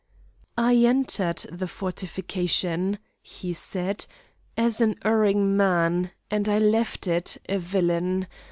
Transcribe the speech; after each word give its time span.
"I 0.57 0.77
entered 0.77 1.37
the 1.51 1.67
fortification," 1.67 2.97
he 3.21 3.53
said, 3.53 4.07
"as 4.57 4.81
an 4.81 4.95
erring 5.05 5.55
man, 5.55 6.09
and 6.31 6.49
I 6.49 6.57
left 6.57 7.05
it 7.05 7.37
a 7.47 7.59
villain. 7.59 8.27